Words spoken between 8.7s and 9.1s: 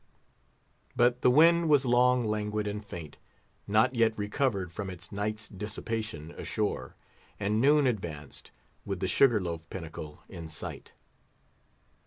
with the